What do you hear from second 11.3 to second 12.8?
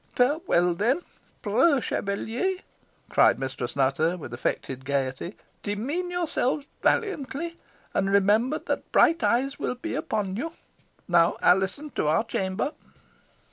Alizon, to our chamber."